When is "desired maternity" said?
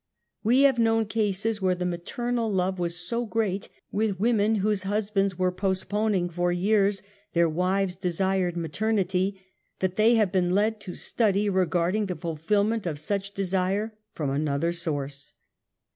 7.97-9.43